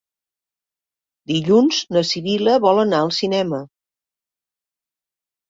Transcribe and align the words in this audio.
Dilluns 1.31 1.81
na 1.97 2.03
Sibil·la 2.13 2.57
vol 2.65 2.83
anar 2.85 3.03
al 3.03 3.13
cinema. 3.19 3.61